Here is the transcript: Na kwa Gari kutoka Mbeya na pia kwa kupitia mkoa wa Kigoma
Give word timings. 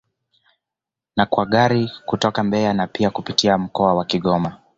Na 1.15 1.25
kwa 1.25 1.45
Gari 1.45 1.91
kutoka 2.05 2.43
Mbeya 2.43 2.73
na 2.73 2.87
pia 2.87 3.09
kwa 3.09 3.15
kupitia 3.15 3.57
mkoa 3.57 3.93
wa 3.93 4.05
Kigoma 4.05 4.57